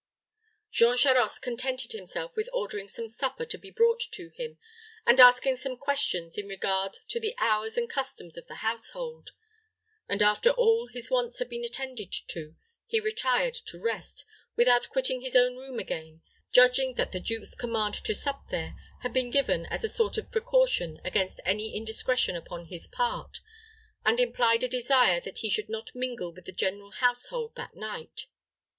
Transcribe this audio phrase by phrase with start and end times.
[0.71, 4.57] Jean Charost contented himself with ordering some supper to be brought to him,
[5.05, 9.29] and asking some questions in regard to the hours and customs of the household;
[10.09, 12.55] and, after all his wants had been attended to,
[12.87, 14.25] he retired to rest,
[14.55, 18.73] without quitting his own room again, judging that the duke's command to sup there
[19.03, 23.37] had been given as a sort of precaution against any indiscretion upon his part,
[24.03, 28.25] and implied a desire that he should not mingle with the general household that night.